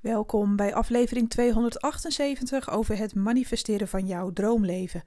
[0.00, 5.02] Welkom bij aflevering 278 over het manifesteren van jouw droomleven.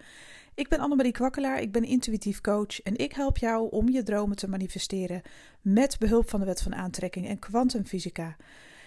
[0.55, 4.35] Ik ben Annemarie Kwakkelaar, ik ben intuïtief coach en ik help jou om je dromen
[4.35, 5.21] te manifesteren
[5.61, 8.35] met behulp van de wet van aantrekking en kwantumfysica.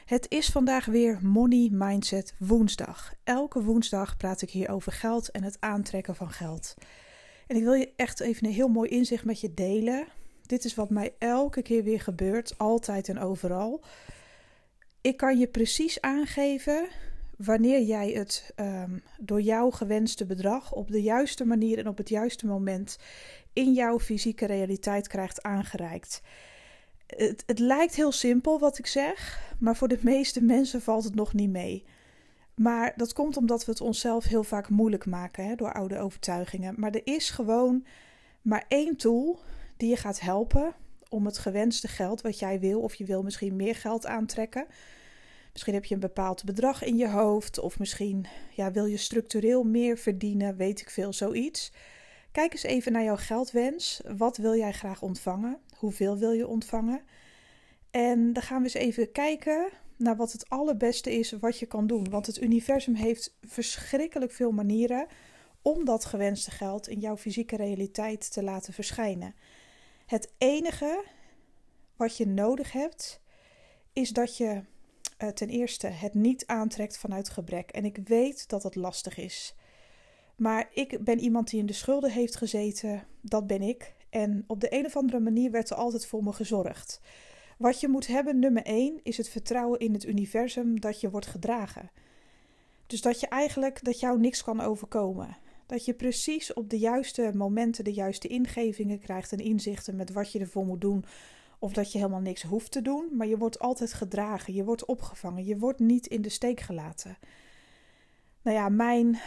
[0.05, 3.13] Het is vandaag weer Money Mindset Woensdag.
[3.25, 6.75] Elke woensdag praat ik hier over geld en het aantrekken van geld.
[7.47, 10.07] En ik wil je echt even een heel mooi inzicht met je delen.
[10.43, 13.85] Dit is wat mij elke keer weer gebeurt, altijd en overal.
[15.07, 16.89] Ik kan je precies aangeven
[17.37, 22.09] wanneer jij het um, door jou gewenste bedrag op de juiste manier en op het
[22.09, 22.99] juiste moment
[23.53, 26.23] in jouw fysieke realiteit krijgt aangereikt.
[27.07, 31.15] Het, het lijkt heel simpel wat ik zeg, maar voor de meeste mensen valt het
[31.15, 31.85] nog niet mee.
[32.55, 36.75] Maar dat komt omdat we het onszelf heel vaak moeilijk maken hè, door oude overtuigingen.
[36.77, 37.87] Maar er is gewoon
[38.43, 39.41] maar één tool
[39.77, 40.75] die je gaat helpen
[41.09, 44.67] om het gewenste geld wat jij wil, of je wil misschien meer geld aantrekken.
[45.57, 49.63] Misschien heb je een bepaald bedrag in je hoofd, of misschien ja, wil je structureel
[49.65, 51.73] meer verdienen, weet ik veel, zoiets.
[52.33, 54.01] Kijk eens even naar jouw geldwens.
[54.17, 55.59] Wat wil jij graag ontvangen?
[55.77, 57.01] Hoeveel wil je ontvangen?
[57.91, 61.87] En dan gaan we eens even kijken naar wat het allerbeste is wat je kan
[61.87, 62.11] doen.
[62.11, 65.07] Want het universum heeft verschrikkelijk veel manieren
[65.63, 69.35] om dat gewenste geld in jouw fysieke realiteit te laten verschijnen.
[70.07, 71.05] Het enige
[71.97, 73.21] wat je nodig hebt,
[73.93, 74.63] is dat je
[75.19, 77.71] uh, ten eerste het niet aantrekt vanuit gebrek.
[77.71, 79.55] En ik weet dat het lastig is.
[80.37, 83.07] Maar ik ben iemand die in de schulden heeft gezeten.
[83.21, 83.95] Dat ben ik.
[84.11, 87.01] En op de een of andere manier werd er altijd voor me gezorgd.
[87.59, 91.27] Wat je moet hebben, nummer 1, is het vertrouwen in het universum dat je wordt
[91.27, 91.91] gedragen.
[92.87, 95.37] Dus dat je eigenlijk, dat jou niks kan overkomen.
[95.67, 100.33] Dat je precies op de juiste momenten de juiste ingevingen krijgt en inzichten met wat
[100.33, 101.05] je ervoor moet doen.
[101.59, 104.85] Of dat je helemaal niks hoeft te doen, maar je wordt altijd gedragen, je wordt
[104.85, 107.19] opgevangen, je wordt niet in de steek gelaten.
[108.43, 109.21] Nou ja, mijn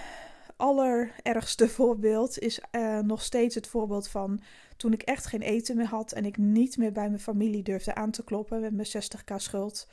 [0.55, 4.41] allerergste voorbeeld is uh, nog steeds het voorbeeld van
[4.77, 7.95] toen ik echt geen eten meer had en ik niet meer bij mijn familie durfde
[7.95, 9.87] aan te kloppen met mijn 60k schuld.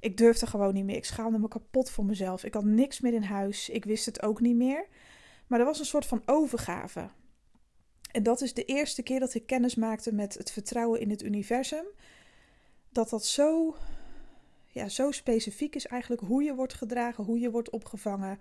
[0.00, 0.96] Ik durfde gewoon niet meer.
[0.96, 2.44] Ik schaamde me kapot voor mezelf.
[2.44, 3.68] Ik had niks meer in huis.
[3.68, 4.86] Ik wist het ook niet meer.
[5.46, 7.08] Maar er was een soort van overgave.
[8.14, 11.22] En dat is de eerste keer dat ik kennis maakte met het vertrouwen in het
[11.22, 11.84] universum.
[12.92, 13.76] Dat dat zo,
[14.68, 18.38] ja, zo specifiek is eigenlijk hoe je wordt gedragen, hoe je wordt opgevangen.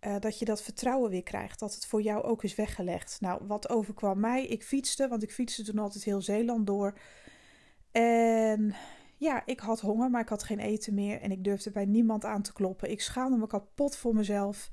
[0.00, 3.16] Uh, dat je dat vertrouwen weer krijgt, dat het voor jou ook is weggelegd.
[3.20, 4.46] Nou, wat overkwam mij?
[4.46, 6.98] Ik fietste, want ik fietste toen altijd heel Zeeland door.
[7.92, 8.74] En
[9.16, 11.20] ja, ik had honger, maar ik had geen eten meer.
[11.20, 12.90] En ik durfde bij niemand aan te kloppen.
[12.90, 14.70] Ik schaamde me kapot voor mezelf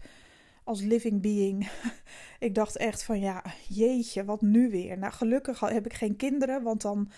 [0.63, 1.69] als living being.
[2.39, 4.97] ik dacht echt van ja, jeetje, wat nu weer?
[4.97, 7.11] Nou, gelukkig heb ik geen kinderen, want dan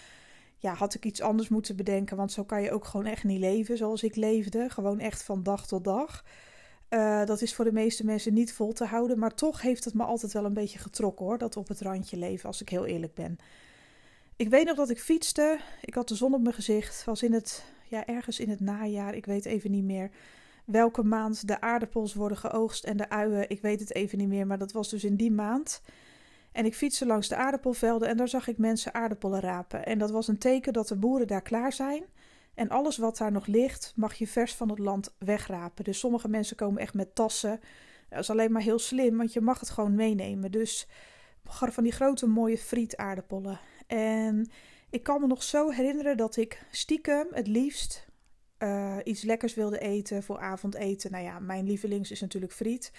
[0.63, 2.17] ja, had ik iets anders moeten bedenken.
[2.17, 4.69] Want zo kan je ook gewoon echt niet leven zoals ik leefde.
[4.69, 6.23] Gewoon echt van dag tot dag.
[6.89, 9.19] Uh, dat is voor de meeste mensen niet vol te houden.
[9.19, 11.37] Maar toch heeft het me altijd wel een beetje getrokken hoor.
[11.37, 13.37] Dat op het randje leven, als ik heel eerlijk ben.
[14.35, 15.59] Ik weet nog dat ik fietste.
[15.81, 17.03] Ik had de zon op mijn gezicht.
[17.05, 19.15] Was in het, ja, ergens in het najaar.
[19.15, 20.09] Ik weet even niet meer
[20.65, 23.49] welke maand de aardappels worden geoogst en de uien.
[23.49, 25.81] Ik weet het even niet meer, maar dat was dus in die maand.
[26.51, 29.85] En ik fietste langs de aardappelvelden en daar zag ik mensen aardappelen rapen.
[29.85, 32.03] En dat was een teken dat de boeren daar klaar zijn.
[32.53, 35.83] En alles wat daar nog ligt, mag je vers van het land wegrapen.
[35.83, 37.59] Dus sommige mensen komen echt met tassen.
[38.09, 40.51] Dat is alleen maar heel slim, want je mag het gewoon meenemen.
[40.51, 40.87] Dus
[41.43, 43.59] van die grote mooie frietaardappelen.
[43.87, 44.51] En
[44.89, 48.07] ik kan me nog zo herinneren dat ik stiekem het liefst
[48.63, 51.11] uh, iets lekkers wilde eten voor avondeten.
[51.11, 52.91] Nou ja, mijn lievelings is natuurlijk friet.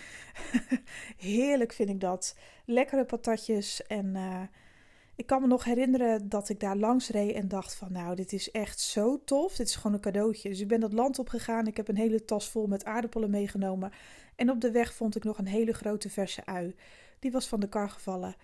[1.17, 2.37] Heerlijk vind ik dat.
[2.65, 3.87] Lekkere patatjes.
[3.87, 4.43] En uh,
[5.17, 8.33] ik kan me nog herinneren dat ik daar langs reed en dacht van nou, dit
[8.33, 9.57] is echt zo tof.
[9.57, 10.49] Dit is gewoon een cadeautje.
[10.49, 11.67] Dus ik ben dat land opgegaan.
[11.67, 13.93] Ik heb een hele tas vol met aardappelen meegenomen.
[14.37, 16.75] En op de weg vond ik nog een hele grote verse ui.
[17.19, 18.37] Die was van de kar gevallen.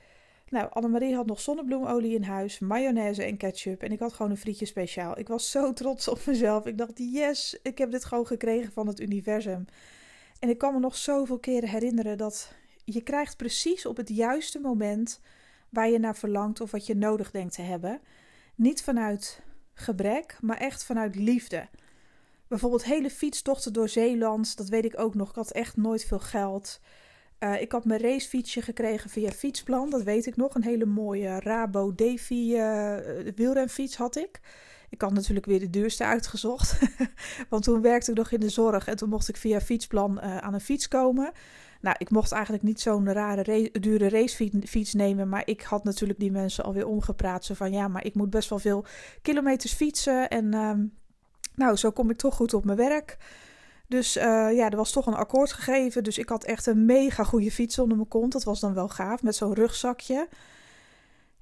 [0.51, 3.83] Nou, Annemarie had nog zonnebloemolie in huis, mayonaise en ketchup.
[3.83, 5.19] En ik had gewoon een frietje speciaal.
[5.19, 6.67] Ik was zo trots op mezelf.
[6.67, 9.65] Ik dacht, yes, ik heb dit gewoon gekregen van het universum.
[10.39, 12.53] En ik kan me nog zoveel keren herinneren dat
[12.85, 15.21] je krijgt precies op het juiste moment
[15.69, 18.01] waar je naar verlangt of wat je nodig denkt te hebben.
[18.55, 19.43] Niet vanuit
[19.75, 21.69] gebrek, maar echt vanuit liefde.
[22.49, 25.29] Bijvoorbeeld hele fietstochten door Zeeland, dat weet ik ook nog.
[25.29, 26.81] Ik had echt nooit veel geld.
[27.41, 29.91] Uh, ik had mijn racefietsje gekregen via Fietsplan.
[29.91, 30.55] Dat weet ik nog.
[30.55, 32.97] Een hele mooie Rabo Davy uh,
[33.35, 34.41] wielrenfiets had ik.
[34.91, 36.79] Ik had natuurlijk weer de duurste uitgezocht.
[37.51, 38.87] Want toen werkte ik nog in de zorg.
[38.87, 41.33] En toen mocht ik via Fietsplan uh, aan een fiets komen.
[41.81, 45.29] Nou, ik mocht eigenlijk niet zo'n rare dure racefiets nemen.
[45.29, 47.45] Maar ik had natuurlijk die mensen alweer omgepraat.
[47.45, 48.85] Zo van ja, maar ik moet best wel veel
[49.23, 50.29] kilometers fietsen.
[50.29, 50.85] En ehm,
[51.55, 53.17] nou, zo kom ik toch goed op mijn werk.
[53.91, 54.23] Dus uh,
[54.53, 56.05] ja, er was toch een akkoord gegeven.
[56.05, 58.33] Dus ik had echt een mega goede fiets onder mijn kont.
[58.33, 60.29] Dat was dan wel gaaf, met zo'n rugzakje.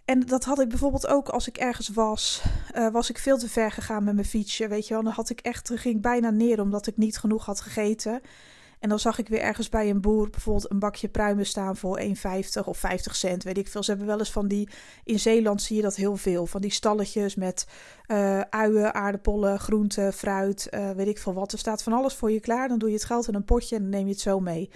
[0.04, 2.42] En dat had ik bijvoorbeeld ook als ik ergens was.
[2.74, 5.02] Uh, was ik veel te ver gegaan met mijn fietsje, weet je wel.
[5.02, 8.20] Dan had ik echt, ging bijna neer omdat ik niet genoeg had gegeten.
[8.80, 12.00] En dan zag ik weer ergens bij een boer bijvoorbeeld een bakje pruimen staan voor
[12.00, 13.82] 1,50 of 50 cent, weet ik veel.
[13.82, 14.68] Ze hebben wel eens van die,
[15.04, 17.66] in Zeeland zie je dat heel veel, van die stalletjes met
[18.06, 21.52] uh, uien, aardappelen, groenten, fruit, uh, weet ik veel wat.
[21.52, 23.76] Er staat van alles voor je klaar, dan doe je het geld in een potje
[23.76, 24.70] en dan neem je het zo mee.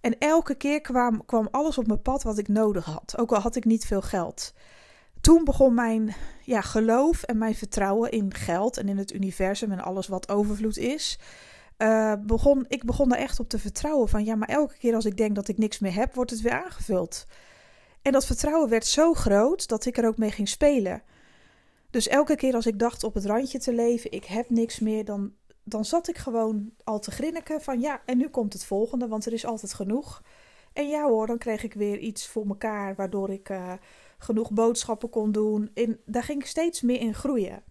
[0.00, 3.40] En elke keer kwam, kwam alles op mijn pad wat ik nodig had, ook al
[3.40, 4.52] had ik niet veel geld.
[5.20, 9.80] Toen begon mijn ja, geloof en mijn vertrouwen in geld en in het universum en
[9.80, 11.18] alles wat overvloed is
[11.78, 15.04] uh, begon, ik begon er echt op te vertrouwen van ja, maar elke keer als
[15.04, 17.26] ik denk dat ik niks meer heb, wordt het weer aangevuld.
[18.02, 21.02] En dat vertrouwen werd zo groot dat ik er ook mee ging spelen.
[21.90, 25.04] Dus elke keer als ik dacht op het randje te leven, ik heb niks meer,
[25.04, 25.32] dan,
[25.64, 29.26] dan zat ik gewoon al te grinniken van ja, en nu komt het volgende, want
[29.26, 30.22] er is altijd genoeg.
[30.72, 33.72] En ja hoor, dan kreeg ik weer iets voor mekaar, waardoor ik uh,
[34.18, 35.70] genoeg boodschappen kon doen.
[35.74, 37.62] En daar ging ik steeds meer in groeien.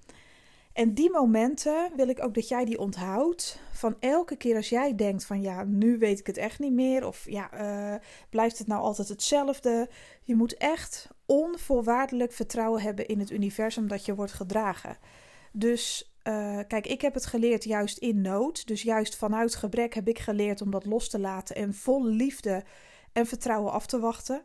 [0.76, 3.60] En die momenten wil ik ook dat jij die onthoudt.
[3.72, 7.08] Van elke keer als jij denkt van ja, nu weet ik het echt niet meer.
[7.08, 8.00] Of ja, uh,
[8.30, 9.90] blijft het nou altijd hetzelfde.
[10.24, 14.98] Je moet echt onvoorwaardelijk vertrouwen hebben in het universum dat je wordt gedragen.
[15.52, 18.68] Dus uh, kijk, ik heb het geleerd juist in nood.
[18.68, 22.64] Dus juist vanuit gebrek heb ik geleerd om dat los te laten en vol liefde
[23.12, 24.42] en vertrouwen af te wachten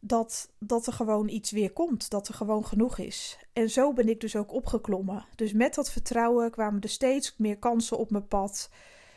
[0.00, 3.38] dat, dat er gewoon iets weer komt, dat er gewoon genoeg is.
[3.52, 5.26] En zo ben ik dus ook opgeklommen.
[5.34, 8.70] Dus met dat vertrouwen kwamen er steeds meer kansen op mijn pad.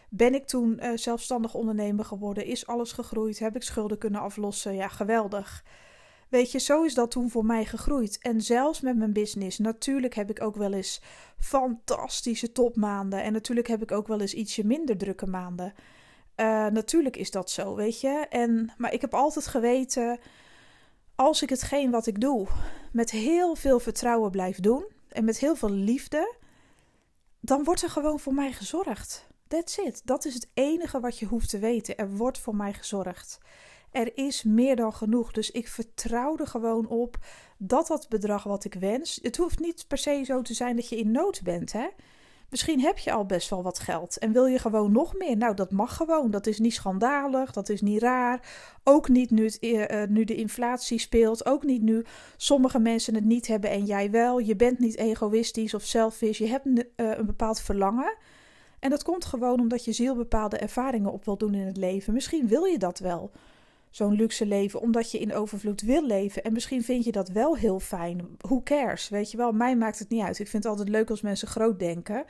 [0.10, 2.46] Ben ik toen uh, zelfstandig ondernemer geworden?
[2.46, 3.40] Is alles gegroeid?
[3.40, 4.76] Heb ik schulden kunnen aflossen?
[4.76, 5.64] Ja, geweldig.
[6.30, 8.18] Weet je, zo is dat toen voor mij gegroeid.
[8.22, 9.58] En zelfs met mijn business.
[9.58, 11.02] Natuurlijk heb ik ook wel eens
[11.40, 13.24] fantastische topmaanden.
[13.24, 15.74] En natuurlijk heb ik ook wel eens ietsje minder drukke maanden.
[16.36, 18.26] Uh, natuurlijk is dat zo, weet je.
[18.30, 20.20] En, maar ik heb altijd geweten
[21.16, 22.48] als ik hetgeen wat ik doe
[22.92, 26.36] met heel veel vertrouwen blijf doen en met heel veel liefde,
[27.40, 29.28] dan wordt er gewoon voor mij gezorgd.
[29.48, 30.02] That's it.
[30.06, 31.98] Dat is het enige wat je hoeft te weten.
[31.98, 33.40] Er wordt voor mij gezorgd.
[33.92, 35.32] Er is meer dan genoeg.
[35.32, 37.18] Dus ik vertrouw er gewoon op
[37.58, 39.20] dat dat bedrag wat ik wens.
[39.22, 41.72] Het hoeft niet per se zo te zijn dat je in nood bent.
[41.72, 41.88] Hè?
[42.54, 45.38] Misschien heb je al best wel wat geld en wil je gewoon nog meer.
[45.38, 46.32] Nou, dat mag gewoon.
[46.32, 48.40] Dat is niet schandalig, dat is niet raar.
[48.84, 51.46] Ook niet nu, uh, nu de inflatie speelt.
[51.46, 52.06] Ook niet nu
[52.38, 54.40] sommige mensen het niet hebben en jij wel.
[54.40, 56.38] Je bent niet egoïstisch of selfish.
[56.38, 58.18] Je hebt uh, een bepaald verlangen.
[58.80, 62.14] En dat komt gewoon omdat je ziel bepaalde ervaringen op wil doen in het leven.
[62.14, 63.32] Misschien wil je dat wel
[63.96, 66.44] zo'n luxe leven omdat je in overvloed wil leven.
[66.44, 68.28] En misschien vind je dat wel heel fijn.
[68.38, 69.10] Who cares?
[69.10, 70.40] Weet je wel, mij maakt het niet uit.
[70.40, 72.26] Ik vind het altijd leuk als mensen groot denken.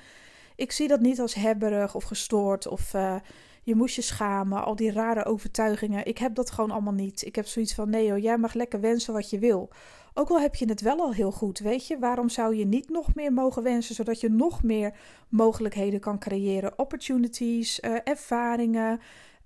[0.56, 3.16] Ik zie dat niet als hebberig of gestoord of uh,
[3.64, 4.64] je moest je schamen.
[4.64, 6.06] Al die rare overtuigingen.
[6.06, 7.26] Ik heb dat gewoon allemaal niet.
[7.26, 9.70] Ik heb zoiets van: nee, joh, jij mag lekker wensen wat je wil.
[10.14, 12.90] Ook al heb je het wel al heel goed, weet je, waarom zou je niet
[12.90, 14.94] nog meer mogen wensen, zodat je nog meer
[15.30, 19.00] mogelijkheden kan creëren, opportunities, uh, ervaringen,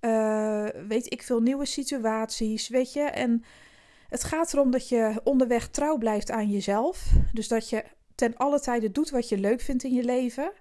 [0.07, 3.01] uh, weet ik veel nieuwe situaties, weet je.
[3.01, 3.43] En
[4.09, 7.05] het gaat erom dat je onderweg trouw blijft aan jezelf.
[7.33, 7.83] Dus dat je
[8.15, 10.51] ten alle tijde doet wat je leuk vindt in je leven.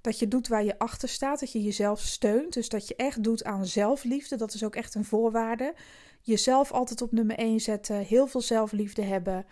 [0.00, 2.52] Dat je doet waar je achter staat, dat je jezelf steunt.
[2.52, 4.36] Dus dat je echt doet aan zelfliefde.
[4.36, 5.74] Dat is ook echt een voorwaarde.
[6.22, 9.46] Jezelf altijd op nummer 1 zetten, heel veel zelfliefde hebben.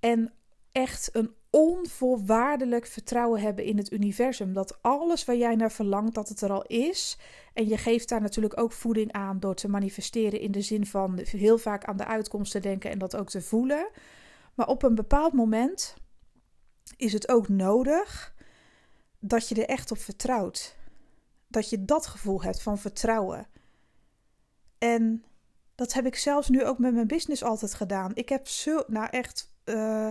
[0.00, 0.32] En
[0.72, 4.52] echt een onvoorwaardelijk vertrouwen hebben in het universum.
[4.52, 7.18] Dat alles waar jij naar verlangt, dat het er al is.
[7.52, 11.18] En je geeft daar natuurlijk ook voeding aan door te manifesteren in de zin van
[11.22, 13.88] heel vaak aan de uitkomst te denken en dat ook te voelen.
[14.54, 15.96] Maar op een bepaald moment
[16.96, 18.34] is het ook nodig
[19.18, 20.76] dat je er echt op vertrouwt.
[21.48, 23.46] Dat je dat gevoel hebt van vertrouwen.
[24.78, 25.24] En
[25.74, 28.10] dat heb ik zelfs nu ook met mijn business altijd gedaan.
[28.14, 29.52] Ik heb zo, nou echt.
[29.64, 30.08] Uh,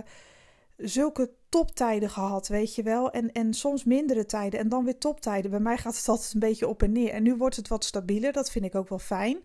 [0.82, 3.10] zulke toptijden gehad, weet je wel.
[3.10, 5.50] En, en soms mindere tijden en dan weer toptijden.
[5.50, 7.10] Bij mij gaat het altijd een beetje op en neer.
[7.10, 9.38] En nu wordt het wat stabieler, dat vind ik ook wel fijn.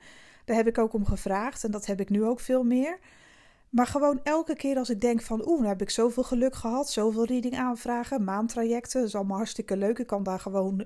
[0.45, 2.99] Daar heb ik ook om gevraagd en dat heb ik nu ook veel meer.
[3.69, 5.47] Maar gewoon elke keer als ik denk van...
[5.47, 8.99] oeh, nou heb ik zoveel geluk gehad, zoveel reading aanvragen, maandtrajecten.
[8.99, 9.99] Dat is allemaal hartstikke leuk.
[9.99, 10.85] Ik kan daar gewoon...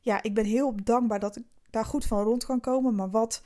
[0.00, 2.94] Ja, ik ben heel dankbaar dat ik daar goed van rond kan komen.
[2.94, 3.42] Maar wat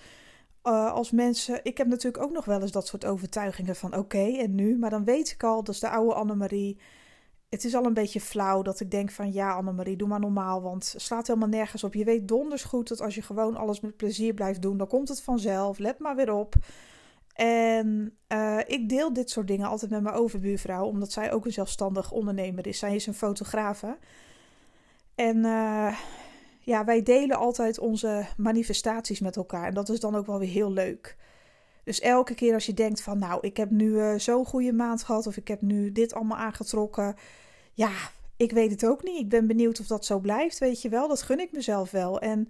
[0.64, 1.60] uh, als mensen.
[1.62, 4.78] Ik heb natuurlijk ook nog wel eens dat soort overtuigingen van oké, en nu?
[4.78, 6.78] Maar dan weet ik al, dat is de oude Annemarie.
[7.48, 10.62] Het is al een beetje flauw dat ik denk van ja, Annemarie, doe maar normaal.
[10.62, 11.94] Want slaat helemaal nergens op.
[11.94, 15.08] Je weet donders goed dat als je gewoon alles met plezier blijft doen, dan komt
[15.08, 15.78] het vanzelf.
[15.78, 16.54] Let maar weer op.
[17.34, 21.52] En uh, ik deel dit soort dingen altijd met mijn overbuurvrouw, omdat zij ook een
[21.52, 22.78] zelfstandig ondernemer is.
[22.78, 23.98] Zij is een fotografe.
[25.14, 25.98] En uh,
[26.64, 29.66] ja, wij delen altijd onze manifestaties met elkaar.
[29.66, 31.16] En dat is dan ook wel weer heel leuk.
[31.84, 35.02] Dus elke keer als je denkt van, nou, ik heb nu uh, zo'n goede maand
[35.02, 37.16] gehad, of ik heb nu dit allemaal aangetrokken.
[37.72, 37.92] Ja,
[38.36, 39.20] ik weet het ook niet.
[39.20, 41.08] Ik ben benieuwd of dat zo blijft, weet je wel.
[41.08, 42.20] Dat gun ik mezelf wel.
[42.20, 42.48] En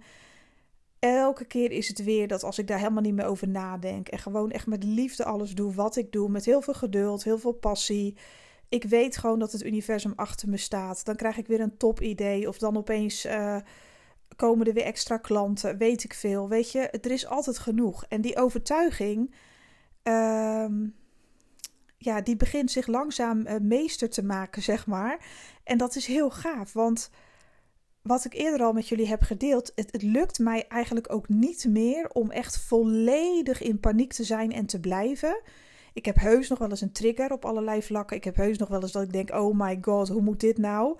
[0.99, 4.19] elke keer is het weer dat als ik daar helemaal niet meer over nadenk en
[4.19, 7.53] gewoon echt met liefde alles doe wat ik doe, met heel veel geduld, heel veel
[7.53, 8.17] passie.
[8.69, 11.05] Ik weet gewoon dat het universum achter me staat.
[11.05, 13.57] Dan krijg ik weer een top idee of dan opeens uh,
[14.35, 16.49] komen er weer extra klanten, weet ik veel.
[16.49, 18.05] Weet je, er is altijd genoeg.
[18.09, 19.35] En die overtuiging,
[20.03, 20.65] uh,
[21.97, 25.25] ja, die begint zich langzaam uh, meester te maken, zeg maar.
[25.63, 27.09] En dat is heel gaaf, want
[28.05, 32.09] wat ik eerder al met jullie heb gedeeld, het, lukt mij eigenlijk ook niet meer
[32.09, 35.41] om echt volledig in paniek te zijn en te blijven.
[35.93, 38.17] Ik heb heus nog wel eens een trigger op allerlei vlakken.
[38.17, 40.57] Ik heb heus nog wel eens dat ik denk: oh my god, hoe moet dit
[40.57, 40.97] nou?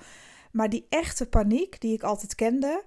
[0.52, 2.84] Maar die echte paniek die ik altijd kende,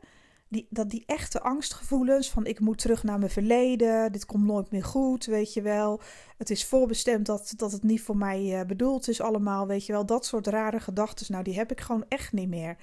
[0.48, 4.70] die, dat die echte angstgevoelens van ik moet terug naar mijn verleden, dit komt nooit
[4.70, 6.00] meer goed, weet je wel.
[6.36, 9.92] Het is voorbestemd dat, dat het niet voor mij uh, bedoeld is allemaal, weet je
[9.92, 10.06] wel.
[10.06, 12.76] Dat soort rare gedachten, nou die heb ik gewoon echt niet meer.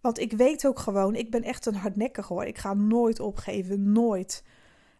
[0.00, 2.44] Want ik weet ook gewoon, ik ben echt een hardnekkig hoor.
[2.44, 4.42] Ik ga nooit opgeven, nooit.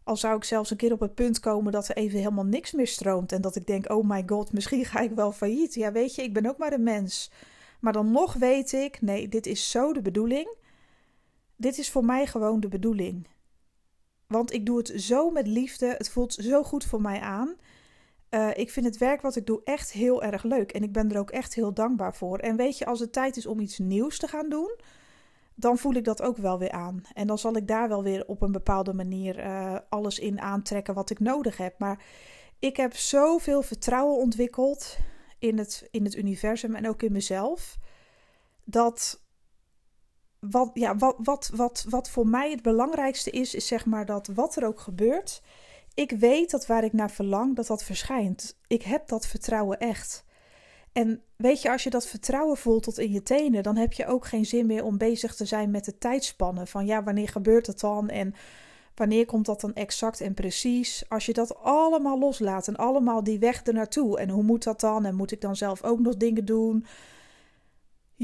[0.05, 2.73] Al zou ik zelfs een keer op het punt komen dat er even helemaal niks
[2.73, 3.33] meer stroomt.
[3.33, 5.75] En dat ik denk, oh my god, misschien ga ik wel failliet.
[5.75, 7.31] Ja, weet je, ik ben ook maar een mens.
[7.81, 10.57] Maar dan nog weet ik, nee, dit is zo de bedoeling.
[11.57, 13.27] Dit is voor mij gewoon de bedoeling.
[14.27, 15.87] Want ik doe het zo met liefde.
[15.87, 17.57] Het voelt zo goed voor mij aan.
[18.31, 20.73] Uh, ik vind het werk wat ik doe echt heel erg leuk.
[20.73, 22.39] En ik ben er ook echt heel dankbaar voor.
[22.39, 24.77] En weet je, als het tijd is om iets nieuws te gaan doen,
[25.55, 27.03] dan voel ik dat ook wel weer aan.
[27.13, 30.95] En dan zal ik daar wel weer op een bepaalde manier uh, alles in aantrekken
[30.95, 31.79] wat ik nodig heb.
[31.79, 32.05] Maar
[32.59, 34.99] ik heb zoveel vertrouwen ontwikkeld
[35.39, 37.77] in het, in het universum en ook in mezelf.
[38.65, 39.24] Dat
[40.51, 44.31] wat, ja, wat, wat, wat, wat voor mij het belangrijkste is, is zeg maar dat
[44.35, 45.43] wat er ook gebeurt
[45.95, 48.59] ik weet dat waar ik naar verlang, dat dat verschijnt.
[48.67, 50.25] Ik heb dat vertrouwen echt.
[50.93, 54.07] En weet je, als je dat vertrouwen voelt tot in je tenen, dan heb je
[54.07, 56.67] ook geen zin meer om bezig te zijn met de tijdspannen.
[56.67, 58.09] Van ja, wanneer gebeurt het dan?
[58.09, 58.35] En
[58.95, 61.05] wanneer komt dat dan exact en precies?
[61.09, 64.19] Als je dat allemaal loslaat en allemaal die weg ernaartoe.
[64.19, 65.05] En hoe moet dat dan?
[65.05, 66.87] En moet ik dan zelf ook nog dingen doen?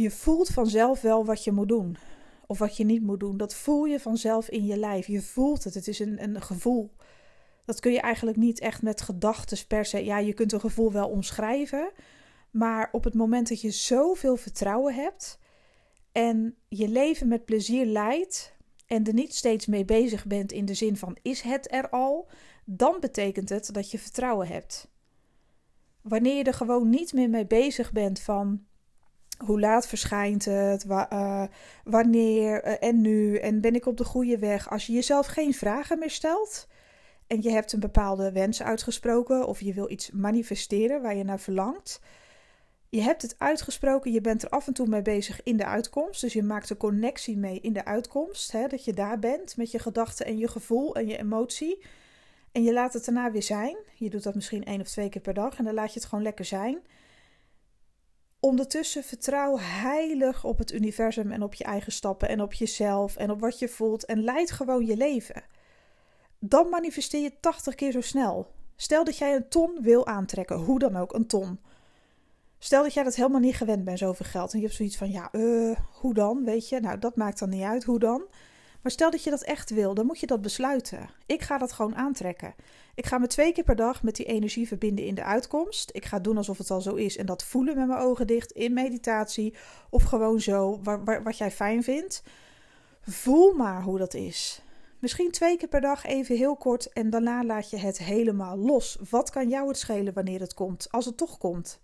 [0.00, 1.96] Je voelt vanzelf wel wat je moet doen.
[2.46, 3.36] Of wat je niet moet doen.
[3.36, 5.06] Dat voel je vanzelf in je lijf.
[5.06, 5.74] Je voelt het.
[5.74, 6.90] Het is een, een gevoel
[7.64, 10.04] dat kun je eigenlijk niet echt met gedachten per se.
[10.04, 11.92] Ja, je kunt een gevoel wel omschrijven.
[12.50, 15.38] Maar op het moment dat je zoveel vertrouwen hebt
[16.12, 20.74] en je leven met plezier leidt en er niet steeds mee bezig bent in de
[20.74, 22.28] zin van is het er al,
[22.64, 24.88] dan betekent het dat je vertrouwen hebt.
[26.00, 28.64] Wanneer je er gewoon niet meer mee bezig bent van
[29.44, 31.42] hoe laat verschijnt het, uh,
[31.84, 35.54] wanneer uh, en nu en ben ik op de goede weg, als je jezelf geen
[35.54, 36.66] vragen meer stelt,
[37.30, 41.40] en je hebt een bepaalde wens uitgesproken of je wil iets manifesteren waar je naar
[41.40, 42.00] verlangt.
[42.88, 46.20] Je hebt het uitgesproken, je bent er af en toe mee bezig in de uitkomst.
[46.20, 48.52] Dus je maakt een connectie mee in de uitkomst.
[48.52, 51.84] Hè, dat je daar bent met je gedachten en je gevoel en je emotie.
[52.52, 53.76] En je laat het daarna weer zijn.
[53.94, 56.08] Je doet dat misschien één of twee keer per dag en dan laat je het
[56.08, 56.78] gewoon lekker zijn.
[58.40, 63.30] Ondertussen vertrouw heilig op het universum en op je eigen stappen en op jezelf en
[63.30, 64.04] op wat je voelt.
[64.04, 65.42] En leid gewoon je leven
[66.40, 68.52] dan manifesteer je 80 keer zo snel.
[68.76, 71.60] Stel dat jij een ton wil aantrekken, hoe dan ook, een ton.
[72.58, 74.52] Stel dat jij dat helemaal niet gewend bent, zoveel geld.
[74.52, 76.80] En je hebt zoiets van, ja, uh, hoe dan, weet je?
[76.80, 78.22] Nou, dat maakt dan niet uit, hoe dan?
[78.82, 81.10] Maar stel dat je dat echt wil, dan moet je dat besluiten.
[81.26, 82.54] Ik ga dat gewoon aantrekken.
[82.94, 85.90] Ik ga me twee keer per dag met die energie verbinden in de uitkomst.
[85.92, 88.52] Ik ga doen alsof het al zo is en dat voelen met mijn ogen dicht
[88.52, 89.54] in meditatie.
[89.90, 90.80] Of gewoon zo,
[91.22, 92.22] wat jij fijn vindt.
[93.00, 94.62] Voel maar hoe dat is.
[94.98, 98.98] Misschien twee keer per dag even heel kort en daarna laat je het helemaal los.
[99.10, 101.80] Wat kan jou het schelen wanneer het komt, als het toch komt?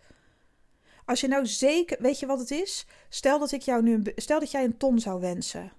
[1.05, 2.87] Als je nou zeker, weet je wat het is?
[3.09, 5.73] Stel dat ik jou nu, stel dat jij een ton zou wensen.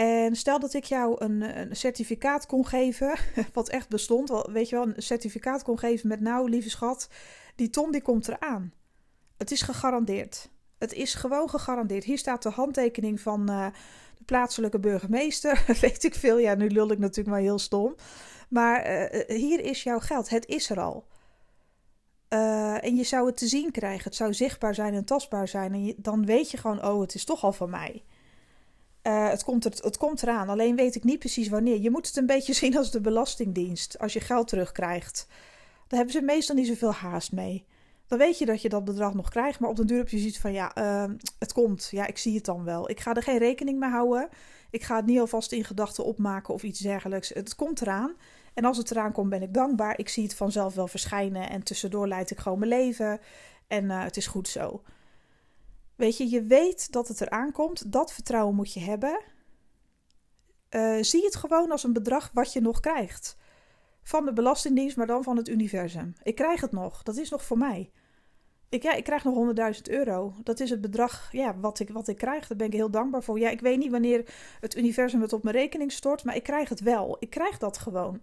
[0.00, 3.14] En stel dat ik jou een, een certificaat kon geven,
[3.52, 7.08] wat echt bestond, weet je wel, een certificaat kon geven met nou, lieve schat,
[7.54, 8.72] die ton die komt eraan.
[9.36, 10.50] Het is gegarandeerd.
[10.78, 12.04] Het is gewoon gegarandeerd.
[12.04, 13.66] Hier staat de handtekening van, uh,
[14.24, 16.38] plaatselijke burgemeester, weet ik veel.
[16.38, 17.94] Ja, nu lul ik natuurlijk maar heel stom.
[18.48, 20.28] Maar uh, hier is jouw geld.
[20.28, 21.06] Het is er al.
[22.80, 24.04] En je zou het te zien krijgen.
[24.04, 25.74] Het zou zichtbaar zijn en tastbaar zijn.
[25.74, 28.04] En dan weet je gewoon, oh, het is toch al van mij.
[29.10, 30.48] Uh, het, komt het komt eraan.
[30.48, 31.80] Alleen weet ik niet precies wanneer.
[31.80, 33.98] Je moet het een beetje zien als de Belastingdienst.
[33.98, 35.26] Als je geld terugkrijgt.
[35.86, 37.64] Daar hebben ze meestal niet zoveel haast mee.
[38.06, 39.60] dan weet je dat je dat bedrag nog krijgt.
[39.60, 41.88] Maar op den duur heb je zoiets van, ja, uh, het komt.
[41.90, 42.90] Ja, ik zie het dan wel.
[42.90, 44.28] Ik ga er geen rekening mee houden.
[44.70, 47.28] Ik ga het niet alvast in gedachten opmaken of iets dergelijks.
[47.28, 48.14] Het komt eraan.
[48.54, 49.98] En als het eraan komt, ben ik dankbaar.
[49.98, 51.50] Ik zie het vanzelf wel verschijnen.
[51.50, 53.20] En tussendoor leid ik gewoon mijn leven.
[53.66, 54.82] En uh, het is goed zo.
[56.00, 57.92] Weet je, je weet dat het eraan komt.
[57.92, 59.20] Dat vertrouwen moet je hebben.
[60.70, 63.36] Uh, zie het gewoon als een bedrag wat je nog krijgt.
[64.02, 66.14] Van de Belastingdienst, maar dan van het universum.
[66.22, 67.02] Ik krijg het nog.
[67.02, 67.90] Dat is nog voor mij.
[68.68, 70.34] Ik, ja, ik krijg nog 100.000 euro.
[70.42, 72.46] Dat is het bedrag ja, wat, ik, wat ik krijg.
[72.46, 73.38] Daar ben ik heel dankbaar voor.
[73.38, 76.68] Ja, ik weet niet wanneer het universum het op mijn rekening stort, maar ik krijg
[76.68, 77.16] het wel.
[77.18, 78.20] Ik krijg dat gewoon.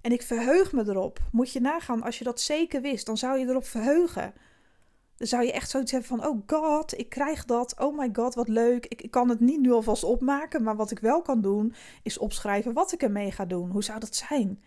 [0.00, 1.18] En ik verheug me erop.
[1.32, 4.34] Moet je nagaan, als je dat zeker wist, dan zou je erop verheugen.
[5.20, 7.80] Zou je echt zoiets hebben van: Oh god, ik krijg dat.
[7.80, 8.86] Oh my god, wat leuk.
[8.86, 12.18] Ik, ik kan het niet nu alvast opmaken, maar wat ik wel kan doen, is
[12.18, 13.70] opschrijven wat ik ermee ga doen.
[13.70, 14.60] Hoe zou dat zijn?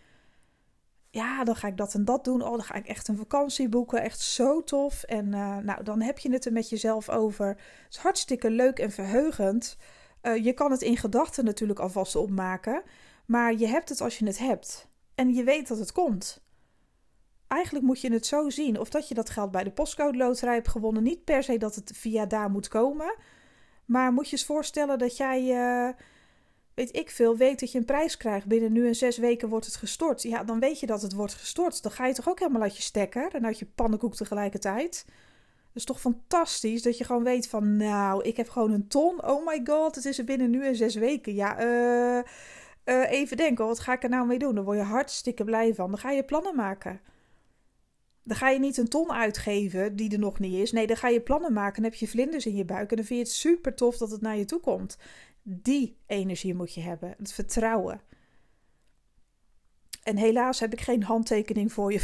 [1.13, 2.41] ja, dan ga ik dat en dat doen.
[2.41, 4.01] Oh, dan ga ik echt een vakantie boeken.
[4.01, 5.03] Echt zo tof.
[5.03, 7.48] En uh, nou, dan heb je het er met jezelf over.
[7.48, 7.57] Het
[7.89, 9.77] is hartstikke leuk en verheugend.
[10.22, 12.83] Uh, je kan het in gedachten natuurlijk alvast opmaken.
[13.25, 14.88] Maar je hebt het als je het hebt.
[15.15, 16.42] En je weet dat het komt.
[17.53, 18.79] Eigenlijk moet je het zo zien.
[18.79, 21.03] Of dat je dat geld bij de postcode loterij hebt gewonnen.
[21.03, 23.15] Niet per se dat het via daar moet komen.
[23.86, 25.43] Maar moet je eens voorstellen dat jij...
[25.43, 25.89] Uh,
[26.74, 28.45] weet ik veel, weet dat je een prijs krijgt.
[28.45, 30.22] Binnen nu en zes weken wordt het gestort.
[30.22, 31.83] Ja, dan weet je dat het wordt gestort.
[31.83, 35.05] Dan ga je toch ook helemaal uit je stekker en uit je pannenkoek tegelijkertijd.
[35.74, 39.25] Is toch fantastisch dat je gewoon weet van, nou, ik heb gewoon een ton.
[39.25, 41.33] Oh my god, het is er binnen nu en zes weken.
[41.33, 42.24] Ja, uh,
[42.86, 44.55] uh, even denken, wat ga ik er nou mee doen?
[44.55, 45.89] Dan word je hartstikke blij van.
[45.89, 47.00] Dan ga je plannen maken.
[48.23, 50.71] Dan ga je niet een ton uitgeven die er nog niet is.
[50.71, 51.81] Nee, dan ga je plannen maken.
[51.81, 52.89] Dan heb je vlinders in je buik.
[52.89, 54.97] En dan vind je het super tof dat het naar je toe komt.
[55.43, 57.15] Die energie moet je hebben.
[57.17, 58.01] Het vertrouwen.
[60.03, 61.99] En helaas heb ik geen handtekening voor je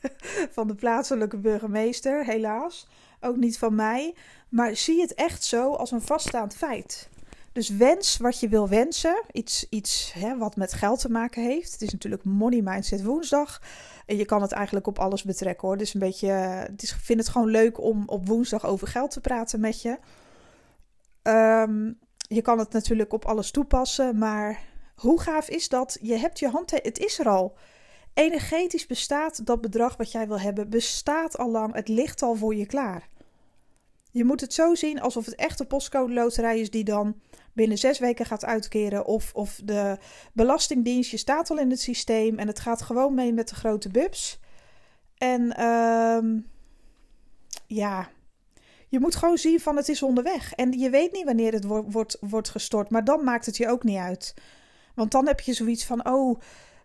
[0.56, 2.24] van de plaatselijke burgemeester.
[2.24, 2.88] Helaas.
[3.20, 4.14] Ook niet van mij.
[4.48, 7.08] Maar zie het echt zo als een vaststaand feit.
[7.52, 9.22] Dus wens wat je wil wensen.
[9.32, 11.72] Iets, iets hè, wat met geld te maken heeft.
[11.72, 13.62] Het is natuurlijk Money Mindset woensdag.
[14.06, 15.76] En je kan het eigenlijk op alles betrekken hoor.
[15.76, 19.20] Dus een beetje, het is, vind het gewoon leuk om op woensdag over geld te
[19.20, 19.98] praten met je.
[21.22, 24.60] Um, je kan het natuurlijk op alles toepassen, maar
[24.94, 25.98] hoe gaaf is dat?
[26.00, 27.56] Je hebt je hand, het is er al.
[28.14, 31.74] Energetisch bestaat dat bedrag wat jij wil hebben, bestaat al lang.
[31.74, 33.08] Het ligt al voor je klaar.
[34.14, 37.20] Je moet het zo zien alsof het echt een postcode loterij is die dan
[37.52, 39.06] binnen zes weken gaat uitkeren.
[39.06, 39.98] Of, of de
[40.32, 43.88] belastingdienst, je staat al in het systeem en het gaat gewoon mee met de grote
[43.88, 44.40] bubs.
[45.18, 46.50] En um,
[47.66, 48.08] ja,
[48.88, 50.52] je moet gewoon zien van het is onderweg.
[50.52, 52.90] En je weet niet wanneer het wordt, wordt, wordt gestort.
[52.90, 54.34] Maar dan maakt het je ook niet uit.
[54.94, 56.40] Want dan heb je zoiets van, oh,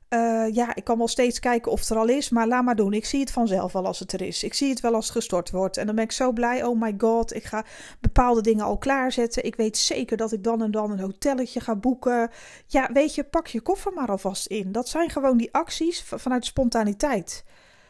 [0.09, 2.29] uh, ja, ik kan wel steeds kijken of het er al is.
[2.29, 2.93] Maar laat maar doen.
[2.93, 4.43] Ik zie het vanzelf wel als het er is.
[4.43, 5.77] Ik zie het wel als het gestort wordt.
[5.77, 6.63] En dan ben ik zo blij.
[6.63, 7.65] Oh my god, ik ga
[7.99, 9.43] bepaalde dingen al klaarzetten.
[9.43, 12.29] Ik weet zeker dat ik dan en dan een hotelletje ga boeken.
[12.67, 14.71] Ja, weet je, pak je koffer maar alvast in.
[14.71, 17.43] Dat zijn gewoon die acties vanuit spontaniteit.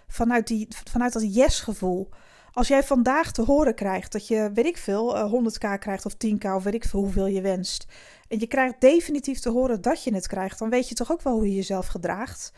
[0.08, 2.10] Vanuit, die, vanuit dat yes-gevoel.
[2.54, 6.14] Als jij vandaag te horen krijgt dat je, weet ik veel, 100k eh, krijgt of
[6.14, 7.86] 10k of weet ik veel hoeveel je wenst.
[8.30, 11.22] En je krijgt definitief te horen dat je het krijgt, dan weet je toch ook
[11.22, 12.54] wel hoe je jezelf gedraagt.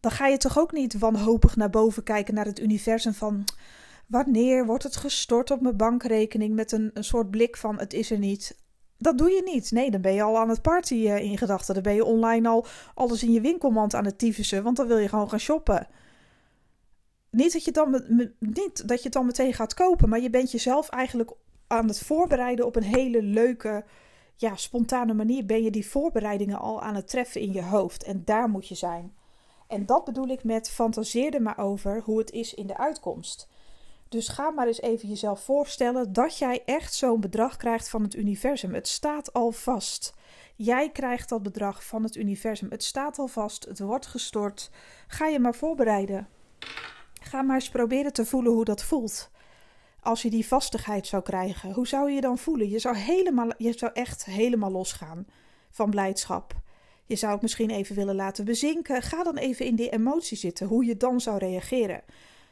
[0.00, 3.44] Dan ga je toch ook niet wanhopig naar boven kijken naar het universum van
[4.06, 8.10] wanneer wordt het gestort op mijn bankrekening met een, een soort blik van het is
[8.10, 8.56] er niet.
[8.98, 9.70] Dat doe je niet.
[9.70, 11.74] Nee, dan ben je al aan het party uh, in gedachten.
[11.74, 14.98] Dan ben je online al alles in je winkelmand aan het tyfussen, want dan wil
[14.98, 15.88] je gewoon gaan shoppen
[17.30, 18.02] niet dat je, dan,
[18.38, 21.30] niet dat je het dan meteen gaat kopen, maar je bent jezelf eigenlijk
[21.66, 23.84] aan het voorbereiden op een hele leuke,
[24.40, 25.46] ja, spontane manier.
[25.46, 28.02] Ben je die voorbereidingen al aan het treffen in je hoofd.
[28.02, 29.14] En daar moet je zijn.
[29.66, 33.48] En dat bedoel ik met fantaseer er maar over hoe het is in de uitkomst.
[34.08, 38.14] Dus ga maar eens even jezelf voorstellen dat jij echt zo'n bedrag krijgt van het
[38.14, 38.74] universum.
[38.74, 40.14] Het staat al vast.
[40.56, 42.70] Jij krijgt dat bedrag van het universum.
[42.70, 43.64] Het staat al vast.
[43.64, 44.70] Het wordt gestort.
[45.06, 46.28] Ga je maar voorbereiden.
[47.20, 49.30] Ga maar eens proberen te voelen hoe dat voelt.
[50.08, 52.68] Als je die vastigheid zou krijgen, hoe zou je je dan voelen?
[52.68, 55.26] Je zou, helemaal, je zou echt helemaal losgaan
[55.70, 56.54] van blijdschap.
[57.04, 59.02] Je zou het misschien even willen laten bezinken.
[59.02, 62.02] Ga dan even in die emotie zitten, hoe je dan zou reageren.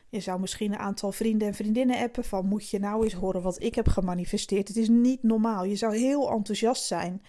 [0.08, 3.42] Je zou misschien een aantal vrienden en vriendinnen appen van moet je nou eens horen
[3.42, 4.68] wat ik heb gemanifesteerd.
[4.68, 5.64] Het is niet normaal.
[5.64, 7.22] Je zou heel enthousiast zijn.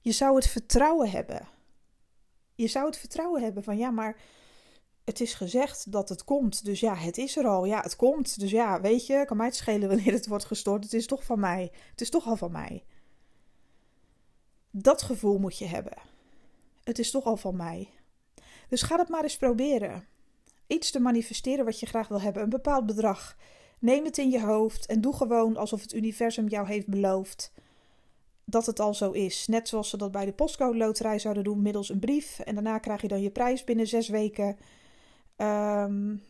[0.00, 1.48] Je zou het vertrouwen hebben.
[2.54, 4.16] Je zou het vertrouwen hebben van ja, maar
[5.04, 6.64] het is gezegd dat het komt.
[6.64, 7.64] Dus ja, het is er al.
[7.64, 8.40] Ja, het komt.
[8.40, 10.84] Dus ja, weet je, kan mij het schelen wanneer het wordt gestort.
[10.84, 11.72] Het is toch van mij.
[11.90, 12.84] Het is toch al van mij.
[14.70, 15.96] Dat gevoel moet je hebben.
[16.84, 17.88] Het is toch al van mij.
[18.68, 20.06] Dus ga dat maar eens proberen.
[20.66, 23.36] iets te manifesteren wat je graag wil hebben, een bepaald bedrag.
[23.78, 27.52] Neem het in je hoofd en doe gewoon alsof het universum jou heeft beloofd
[28.44, 29.46] dat het al zo is.
[29.46, 32.38] Net zoals ze dat bij de postcode loterij zouden doen middels een brief.
[32.38, 34.56] En daarna krijg je dan je prijs binnen zes weken.
[35.36, 36.22] Um,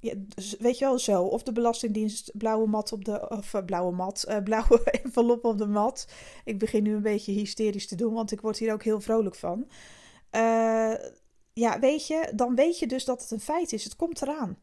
[0.00, 1.22] ja, dus weet je wel zo.
[1.22, 3.28] Of de Belastingdienst blauwe mat op de.
[3.28, 4.24] Of uh, blauwe mat.
[4.28, 6.06] Uh, blauwe envelop op de mat.
[6.44, 9.34] Ik begin nu een beetje hysterisch te doen, want ik word hier ook heel vrolijk
[9.34, 9.68] van.
[10.32, 10.94] Uh,
[11.52, 13.84] ja, weet je, dan weet je dus dat het een feit is.
[13.84, 14.58] Het komt eraan.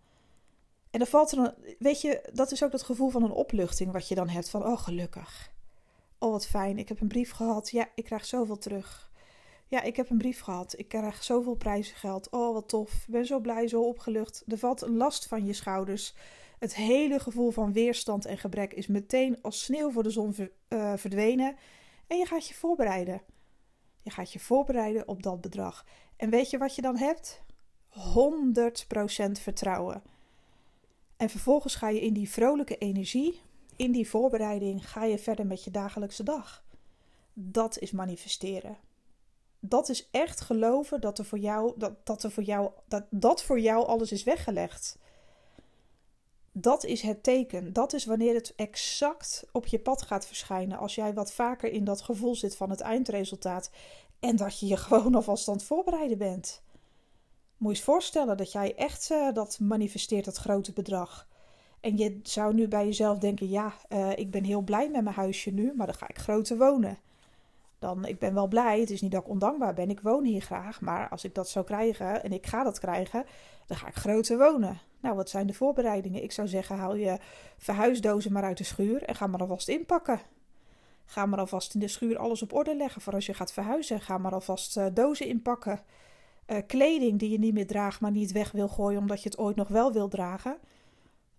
[0.91, 1.75] En dan valt er een.
[1.79, 4.49] Weet je, dat is ook het gevoel van een opluchting wat je dan hebt.
[4.49, 5.51] Van, oh gelukkig.
[6.19, 6.77] Oh wat fijn.
[6.77, 7.69] Ik heb een brief gehad.
[7.69, 9.06] Ja, ik krijg zoveel terug.
[9.69, 10.77] Ja, ik heb een brief gehad.
[10.77, 12.29] Ik krijg zoveel prijzengeld.
[12.29, 12.93] Oh, wat tof.
[12.93, 14.43] Ik ben zo blij, zo opgelucht.
[14.47, 16.13] Er valt een last van je schouders.
[16.59, 20.35] Het hele gevoel van weerstand en gebrek is meteen als sneeuw voor de zon
[20.69, 21.55] uh, verdwenen.
[22.07, 23.21] En je gaat je voorbereiden.
[24.01, 25.85] Je gaat je voorbereiden op dat bedrag.
[26.15, 27.41] En weet je wat je dan hebt?
[27.89, 30.03] 100% vertrouwen.
[31.17, 33.41] En vervolgens ga je in die vrolijke energie,
[33.75, 36.63] in die voorbereiding, ga je verder met je dagelijkse dag.
[37.33, 38.77] Dat is manifesteren
[39.59, 43.43] dat is echt geloven dat er voor jou, dat, dat er voor jou, dat, dat
[43.43, 44.97] voor jou alles is weggelegd.
[46.51, 47.73] Dat is het teken.
[47.73, 50.77] Dat is wanneer het exact op je pad gaat verschijnen.
[50.77, 53.69] Als jij wat vaker in dat gevoel zit van het eindresultaat.
[54.19, 56.61] En dat je je gewoon alvast aan het voorbereiden bent.
[57.57, 61.27] Moet je eens voorstellen dat jij echt uh, dat manifesteert, dat grote bedrag.
[61.79, 65.15] En je zou nu bij jezelf denken: ja, uh, ik ben heel blij met mijn
[65.15, 66.97] huisje nu, maar dan ga ik groter wonen
[67.79, 68.79] dan ik ben wel blij.
[68.79, 69.89] Het is niet dat ik ondankbaar ben.
[69.89, 70.81] Ik woon hier graag.
[70.81, 73.25] Maar als ik dat zou krijgen en ik ga dat krijgen,
[73.65, 74.79] dan ga ik groter wonen.
[74.99, 76.23] Nou, wat zijn de voorbereidingen?
[76.23, 77.17] Ik zou zeggen, haal je
[77.57, 80.19] verhuisdozen maar uit de schuur en ga maar alvast inpakken.
[81.05, 84.01] Ga maar alvast in de schuur alles op orde leggen voor als je gaat verhuizen.
[84.01, 85.79] Ga maar alvast uh, dozen inpakken.
[86.47, 89.37] Uh, kleding die je niet meer draagt, maar niet weg wil gooien omdat je het
[89.37, 90.57] ooit nog wel wil dragen.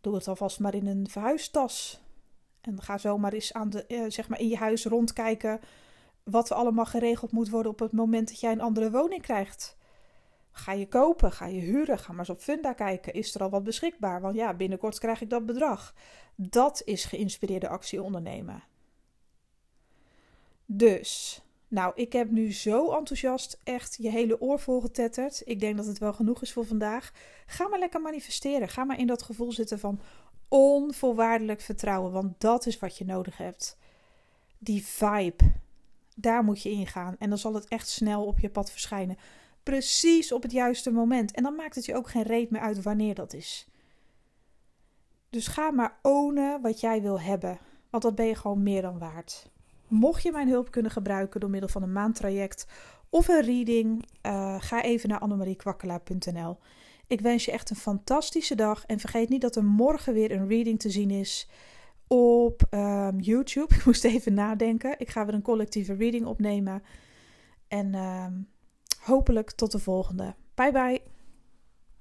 [0.00, 2.00] Doe het alvast maar in een verhuistas.
[2.60, 5.60] En ga zomaar eens aan de, uh, zeg maar in je huis rondkijken
[6.30, 9.76] wat er allemaal geregeld moet worden op het moment dat jij een andere woning krijgt.
[10.50, 11.32] Ga je kopen?
[11.32, 11.98] Ga je huren?
[11.98, 13.12] Ga maar eens op Funda kijken.
[13.12, 14.20] Is er al wat beschikbaar?
[14.20, 15.94] Want ja, binnenkort krijg ik dat bedrag.
[16.34, 18.62] Dat is geïnspireerde actie ondernemen.
[20.66, 25.42] Dus, nou, ik heb nu zo enthousiast echt je hele oor volgetetterd.
[25.44, 27.12] Ik denk dat het wel genoeg is voor vandaag.
[27.46, 28.68] Ga maar lekker manifesteren.
[28.68, 30.00] Ga maar in dat gevoel zitten van
[30.48, 32.12] onvoorwaardelijk vertrouwen.
[32.12, 33.78] Want dat is wat je nodig hebt.
[34.58, 35.44] Die vibe
[36.20, 37.16] daar moet je ingaan.
[37.18, 39.16] En dan zal het echt snel op je pad verschijnen.
[39.62, 41.32] Precies op het juiste moment.
[41.32, 43.68] En dan maakt het je ook geen reet meer uit wanneer dat is.
[45.30, 47.58] Dus ga maar ownen wat jij wil hebben.
[47.90, 49.50] Want dat ben je gewoon meer dan waard.
[49.88, 52.66] Mocht je mijn hulp kunnen gebruiken door middel van een maandtraject
[53.08, 56.58] of een reading, uh, ga even naar annemariekwakkelaar.nl.
[57.06, 60.48] Ik wens je echt een fantastische dag en vergeet niet dat er morgen weer een
[60.48, 61.48] reading te zien is
[62.08, 63.74] op um, YouTube.
[63.74, 64.94] Ik moest even nadenken.
[64.98, 66.82] Ik ga weer een collectieve reading opnemen.
[67.68, 68.48] En um,
[69.00, 70.34] hopelijk tot de volgende.
[70.54, 71.17] Bye bye.